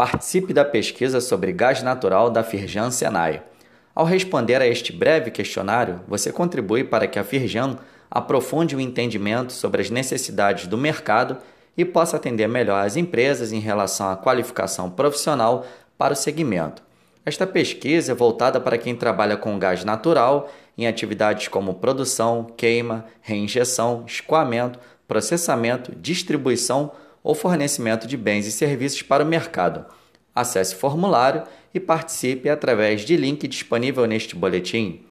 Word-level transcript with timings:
Participe 0.00 0.54
da 0.54 0.64
pesquisa 0.64 1.20
sobre 1.20 1.52
gás 1.52 1.82
natural 1.82 2.30
da 2.30 2.42
Firjan 2.42 2.90
Senai. 2.90 3.42
Ao 3.94 4.06
responder 4.06 4.62
a 4.62 4.66
este 4.66 4.94
breve 4.94 5.30
questionário, 5.30 6.00
você 6.08 6.32
contribui 6.32 6.82
para 6.82 7.06
que 7.06 7.18
a 7.18 7.22
Firjan 7.22 7.76
aprofunde 8.10 8.74
o 8.74 8.80
entendimento 8.80 9.52
sobre 9.52 9.82
as 9.82 9.90
necessidades 9.90 10.66
do 10.66 10.78
mercado 10.78 11.36
e 11.76 11.84
possa 11.84 12.16
atender 12.16 12.48
melhor 12.48 12.82
as 12.82 12.96
empresas 12.96 13.52
em 13.52 13.60
relação 13.60 14.08
à 14.08 14.16
qualificação 14.16 14.88
profissional 14.88 15.66
para 15.98 16.14
o 16.14 16.16
segmento. 16.16 16.82
Esta 17.26 17.46
pesquisa 17.46 18.12
é 18.12 18.14
voltada 18.14 18.58
para 18.58 18.78
quem 18.78 18.96
trabalha 18.96 19.36
com 19.36 19.58
gás 19.58 19.84
natural 19.84 20.50
em 20.78 20.86
atividades 20.86 21.48
como 21.48 21.74
produção, 21.74 22.46
queima, 22.56 23.04
reinjeção, 23.20 24.04
escoamento, 24.06 24.78
processamento, 25.06 25.94
distribuição 25.94 26.90
ou 27.22 27.34
fornecimento 27.34 28.06
de 28.06 28.16
bens 28.16 28.46
e 28.46 28.52
serviços 28.52 29.02
para 29.02 29.24
o 29.24 29.26
mercado. 29.26 29.84
Acesse 30.34 30.74
o 30.74 30.78
formulário 30.78 31.42
e 31.74 31.80
participe 31.80 32.48
através 32.48 33.02
de 33.02 33.16
link 33.16 33.46
disponível 33.46 34.06
neste 34.06 34.34
boletim. 34.34 35.04